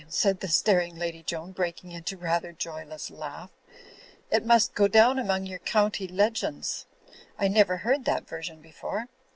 '* 0.05 0.07
said 0.09 0.39
the 0.39 0.47
staring 0.47 0.95
Lady 0.97 1.21
Joan, 1.21 1.51
breaking 1.51 1.91
into 1.91 2.15
a 2.15 2.21
rather 2.21 2.51
joyless 2.51 3.11
laugh^ 3.11 3.51
"It 4.31 4.43
must 4.43 4.73
go 4.73 4.87
down 4.87 5.19
among 5.19 5.45
your 5.45 5.59
county 5.59 6.07
legends. 6.07 6.87
I 7.37 7.47
never 7.47 7.77
heard 7.77 8.05
that 8.05 8.27
version 8.27 8.61
before. 8.61 9.09